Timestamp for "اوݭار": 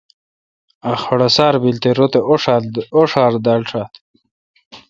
2.99-3.33